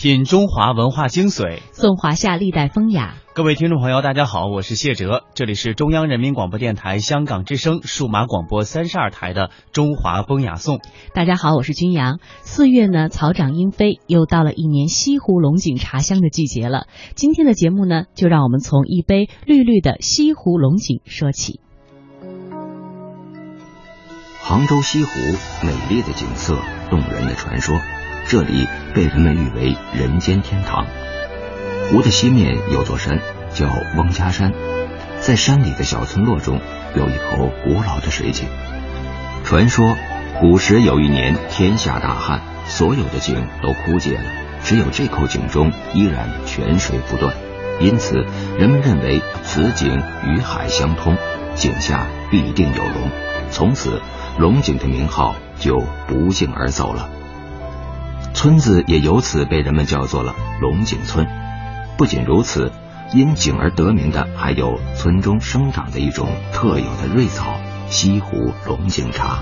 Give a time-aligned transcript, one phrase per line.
[0.00, 3.16] 品中华文化精髓，颂华夏历代风雅。
[3.34, 10.78] 各位听众朋友，大家好，我是谢哲，这里是中央人民广播电台香港之声数码广播三十二台的《中华风雅颂》。
[11.12, 12.18] 大家好，我是君阳。
[12.40, 16.86] 四月呢，草长莺飞，又到了一年西湖龙井茶香的季节了。
[17.14, 21.60] 今天的节目呢，就让我们从一杯绿绿的西湖龙井说起。
[24.40, 25.10] 杭州西湖，
[25.62, 26.56] 美丽的景色，
[26.88, 27.76] 动人的传说。
[28.30, 30.86] 这里被人们誉为人间天堂。
[31.90, 33.18] 湖的西面有座山，
[33.52, 33.66] 叫
[33.96, 34.52] 翁家山。
[35.18, 36.60] 在山里的小村落中，
[36.94, 38.46] 有一口古老的水井。
[39.42, 39.96] 传说，
[40.38, 44.22] 古时有一年天下大旱，所有的井都枯竭了，
[44.62, 47.34] 只有这口井中依然泉水不断。
[47.80, 48.24] 因此，
[48.56, 51.16] 人们认为此井与海相通，
[51.56, 53.10] 井下必定有龙。
[53.50, 54.00] 从此，
[54.38, 57.10] 龙井的名号就不胫而走了。
[58.40, 61.28] 村子也由此被人们叫做了龙井村。
[61.98, 62.72] 不仅如此，
[63.12, 69.40] 因井而得名的还有村中生长的一种特有的瑞草——西湖龙井茶。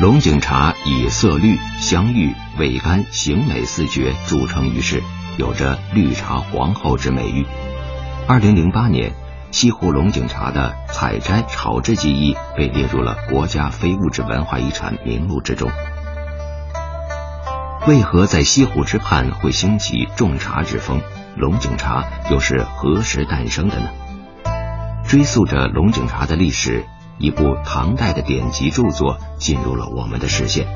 [0.00, 5.02] 龙井茶以色绿、香郁、味甘、形美四绝著称于世，
[5.36, 7.44] 有着“绿茶皇后”之美誉。
[8.28, 9.12] 二零零八年，
[9.50, 15.68] 西湖龙井茶的采摘、炒制技艺被列入了国家非物质文化遗产名录之中。
[17.86, 21.02] 为何在西湖之畔会兴起种茶之风？
[21.36, 23.90] 龙井茶又是何时诞生的呢？
[25.06, 26.86] 追溯着龙井茶的历史，
[27.18, 30.66] 一部唐代的典籍著作进入了我们的视线。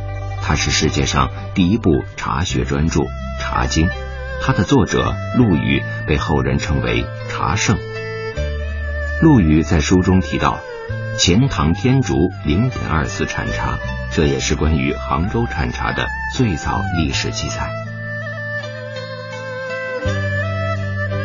[0.43, 3.01] 它是世界上第一部茶学专著
[3.41, 3.87] 《茶经》，
[4.43, 7.79] 它的作者陆羽被后人称为茶圣。
[9.23, 10.59] 陆羽在书中提到，
[11.17, 12.15] 钱塘天竺
[12.45, 13.79] 零点二次产茶。
[14.19, 17.71] 这也是关于杭州产茶的最早历史记载。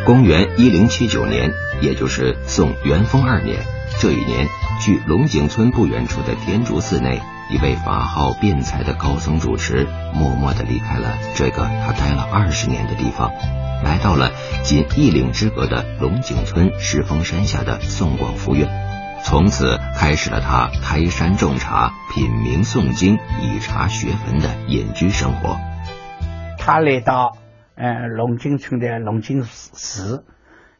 [0.06, 3.66] 公元一零七九年，也就是宋元丰二年，
[4.00, 4.48] 这一年，
[4.80, 13.32] 距龙井村不远处的天竺寺内，一位法号辩才的高僧主持，默默的离开了这个他待了二十年的地方，
[13.84, 14.32] 来到了
[14.64, 18.93] 仅一岭之隔的龙井村石峰山下的宋广福院。
[19.26, 25.58] 从此开始了他开山种茶、品茗诵经、以茶学文的隐居生活。
[26.60, 27.38] 他来到
[27.76, 30.26] 嗯龙井村的龙井寺，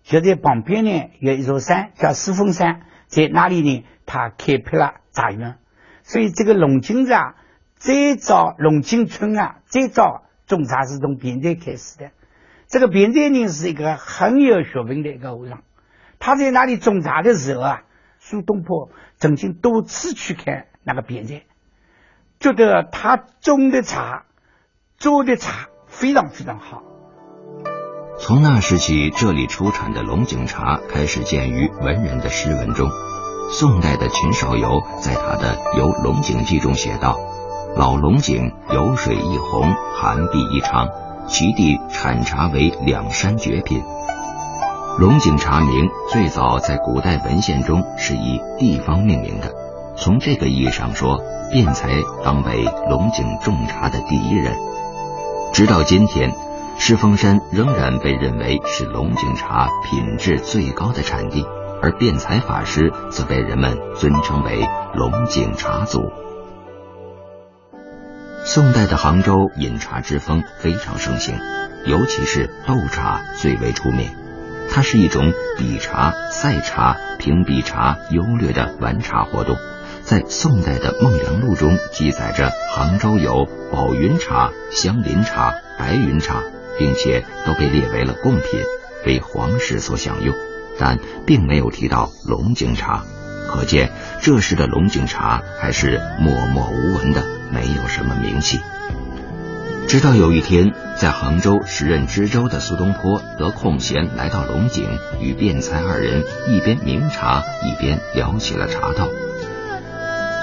[0.04, 5.56] 就在旁边呢有一座山叫石峰山，在那里呢他开辟了茶园。
[6.04, 7.36] 所以这个龙井茶
[7.78, 12.12] 最早龙井村啊最早种茶是从边寨开始的。
[12.68, 15.64] 这个边寨人是一个很有学问的一个和尚，
[16.20, 17.82] 他在那里种茶的时候啊。
[18.26, 21.44] 苏东坡曾经多次去看那个边寨，
[22.40, 24.24] 觉得他种的茶、
[24.98, 26.84] 做的茶非常非常好。
[28.18, 32.90] 从那时起，这里出产的龙井茶开始见于文人的诗文中。
[33.52, 37.20] 宋代的秦少游在他的《游龙井记》中写道
[37.76, 40.88] ：“老龙井有水一泓，寒碧一长，
[41.28, 43.84] 其地产茶为两山绝品。”
[45.00, 49.52] 龙井茶名最早在古代文献中是以地方命名的，
[49.98, 51.20] 从这个意义上说，
[51.52, 51.90] 辩才
[52.24, 54.56] 当为龙井种茶的第一人。
[55.52, 56.32] 直到今天，
[56.78, 61.44] 狮峰山仍然被认为是龙井茶品质最高的产地，
[61.82, 66.12] 而辩才法师则被人们尊称为龙井茶祖。
[68.46, 71.36] 宋代的杭州饮茶之风非常盛行，
[71.88, 74.23] 尤其是斗茶最为出名。
[74.70, 79.56] 它是一种比茶、赛茶、评比茶优劣的玩茶活动，
[80.04, 86.42] 在宋代的《孟良录》中记载着杭州有宝云茶、香林茶、白云茶，
[86.78, 88.62] 并且都被列为了贡品，
[89.06, 90.36] 为皇室所享用，
[90.80, 93.04] 但并没有提到龙井茶，
[93.48, 93.92] 可见
[94.22, 98.60] 这时的龙井茶还是默默无闻的，没有什么名气。
[99.88, 104.88] 直到有一天，在杭州时任知州的苏东坡得空闲来到龙井，
[105.20, 109.10] 与卞才二人一边茗茶，一边聊起了茶道。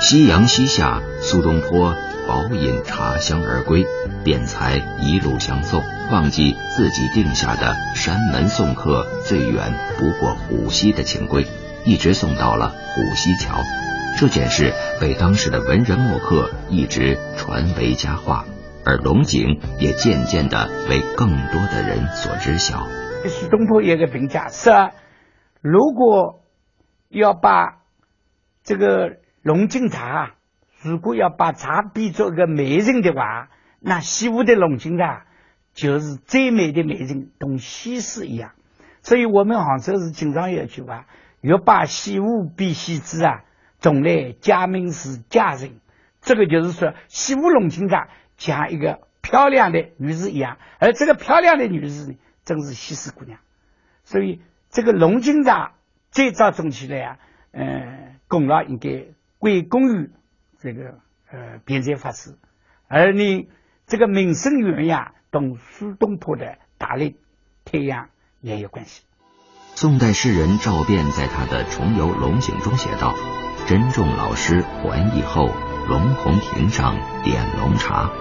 [0.00, 1.94] 夕阳西下，苏东坡
[2.26, 3.86] 饱饮茶香而归，
[4.24, 11.46] 卞才一路相送，忘记自己定下的山门送客最远不过虎溪的情规，
[11.84, 13.62] 一直送到了虎溪桥。
[14.18, 18.44] 这件事被当时的文人墨客一直传为佳话。
[18.84, 22.86] 而龙井也渐渐的为更多的人所知晓。
[23.28, 24.90] 苏东坡有个评价说
[25.60, 26.42] ：“如果
[27.08, 27.82] 要把
[28.62, 30.34] 这个龙井茶，
[30.82, 33.50] 如果要把茶比作一个媒人的话，
[33.80, 35.26] 那西湖的龙井茶
[35.74, 38.52] 就是最美的美人，同西施一样。
[39.02, 41.06] 所以我们杭州是经常有一句话
[41.42, 43.44] ：“欲把西湖比西子啊，
[43.80, 45.80] 从来佳名是佳人。”
[46.22, 48.08] 这个就是说，西湖龙井茶
[48.40, 53.38] 像一个漂亮的女士一样，而这个漂亮的女士呢，正是西施姑娘。
[54.02, 54.40] 所以，
[54.70, 55.74] 这个龙井茶
[56.10, 57.18] 最早种起来啊，
[57.52, 59.04] 嗯，功劳应该
[59.38, 60.10] 归功于
[60.58, 60.98] 这个
[61.30, 62.34] 呃辩才法师，
[62.88, 63.48] 而呢，
[63.86, 67.20] 这个名声远扬同苏东坡的大力
[67.66, 68.08] 太阳
[68.40, 69.02] 也有关系。
[69.74, 73.14] 宋代诗人赵卞在他的《重游龙井》中写道
[73.68, 75.50] ：“珍重老师还以后。”
[75.88, 76.94] 龙红亭上
[77.24, 78.12] 点龙茶，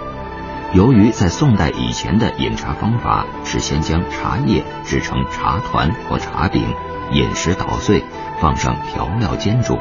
[0.72, 6.62] 由于在宋代以前的饮茶方法是先将茶叶制成茶团或茶饼，
[7.12, 8.04] 饮时捣碎，
[8.40, 9.76] 放上调料煎煮，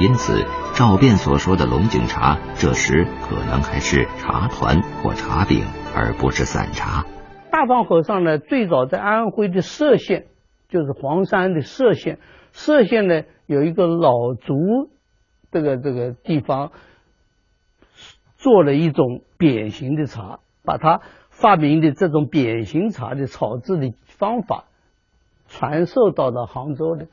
[0.00, 0.44] 因此
[0.74, 5.62] 赵卞所说的龙井茶，这时可能还是茶团或茶饼，
[5.94, 7.04] 而不是散茶。
[7.52, 10.26] 大方和尚呢，最早在安徽的歙县，
[10.68, 12.18] 就是黄山的歙县，
[12.52, 14.90] 歙县呢有一个老竹
[15.52, 16.72] 这个这个地方。
[18.42, 21.00] 做了一种扁形的茶，把他
[21.30, 24.64] 发明的这种扁形茶的炒制的方法
[25.46, 27.06] 传授到了杭州的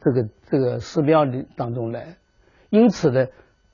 [0.00, 2.16] 这个这个寺庙里当中来，
[2.68, 3.26] 因此呢，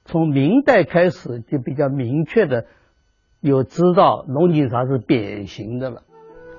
[0.05, 2.67] 从明代开始就比较明确的
[3.41, 6.03] 有知道龙井茶是扁形的了。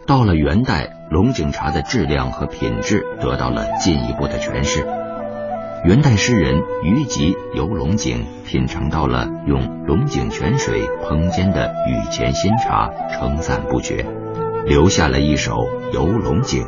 [0.08, 5.01] 到了元代，龙井茶的质量和品质得到了进一步的诠释。
[5.84, 14.06] 元代诗人虞吉游龙井，品尝到了用龙井泉水烹煎的御前新茶，称赞不绝，
[14.68, 15.54] 留下了一首
[15.92, 16.66] 《游龙井》。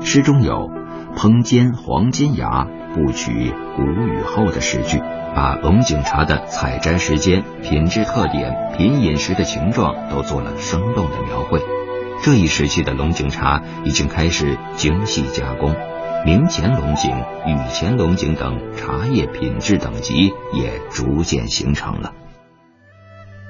[0.00, 0.70] 诗中有
[1.18, 5.00] “烹煎黄金芽，不取谷雨后”的诗句，
[5.34, 11.60] 把龙井茶的采摘时间、品质特点、品饮时的情状都做了生动的描绘。
[12.22, 15.74] 这一时期的龙井茶已经开始精细加工。
[16.26, 22.14] 明前龙井、雨前龙井等茶叶品质等级也逐渐形成了。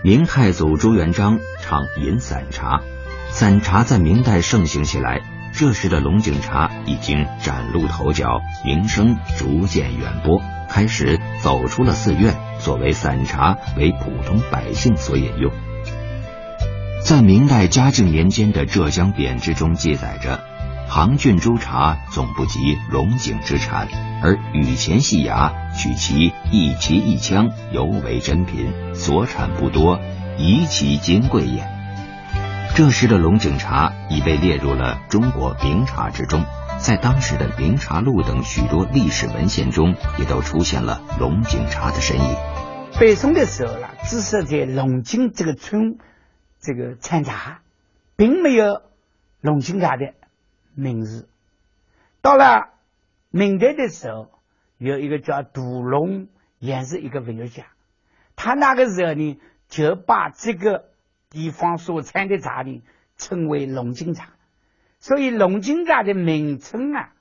[0.04, 2.82] 明太祖朱元璋常饮散茶，
[3.30, 5.22] 散茶在明代盛行起来。
[5.54, 15.50] 这时的龙井茶已经崭露头角，名声逐渐远播，开始走出了寺院，作为散茶为普通百姓所饮用。
[17.02, 20.40] 在明代嘉靖年间的浙江贬志中记载着。
[20.88, 23.88] 杭郡诸茶总不及龙井之产，
[24.22, 30.00] 而雨前细芽取其一旗一腔，尤为珍品，所产不多，
[30.38, 31.68] 宜其金贵也。
[32.74, 36.44] 这时的龙井茶已被列入了中国名茶之中，
[36.78, 42.36] 在当时的《明茶录》等许多历史文献中，也都出现了龙井茶的身影。
[42.98, 45.98] 北宋的时候呢，只是在龙井这个村
[46.60, 47.60] 这个产茶，
[48.16, 48.82] 并没有
[49.40, 50.14] 龙井茶的。
[50.76, 51.28] 名字
[52.20, 52.68] 到了
[53.30, 54.30] 明代的时候，
[54.78, 56.28] 有一个叫杜龙，
[56.58, 57.66] 也是一个文学家。
[58.36, 60.90] 他那个时候呢，就把这个
[61.30, 62.82] 地方所产的茶呢
[63.16, 64.28] 称为龙井茶。
[65.00, 67.12] 所以龙井茶的名称啊，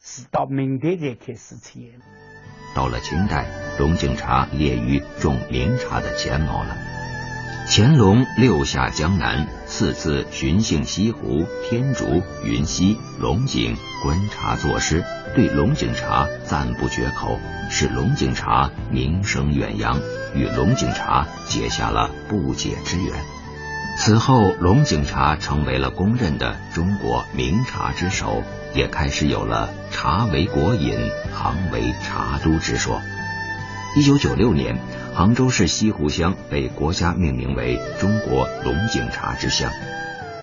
[0.00, 2.00] 是到明代才开始出现。
[2.74, 3.46] 到了清代，
[3.78, 6.76] 龙井茶列于众名茶的前茅了。
[7.68, 9.48] 乾隆六下江南，
[9.78, 20.00] 四次巡幸西湖、天竺、云溪、龙井，观察作诗，对龙井茶赞不绝口，使龙井茶名声远扬，
[20.34, 23.12] 与龙井茶结下了不解之缘。
[23.98, 30.96] 此后，龙井茶成为了公认的中国名茶之首，也开始有了“茶为国饮，
[31.34, 33.02] 杭为茶都”之说。
[33.96, 34.78] 一九九六年。
[35.16, 39.72] 杭州市西湖乡被国家命名为中国龙井茶之乡。